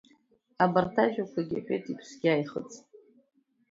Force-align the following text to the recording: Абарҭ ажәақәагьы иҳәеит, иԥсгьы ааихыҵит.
Абарҭ 0.63 0.95
ажәақәагьы 1.03 1.57
иҳәеит, 1.57 1.85
иԥсгьы 1.91 2.27
ааихыҵит. 2.31 2.83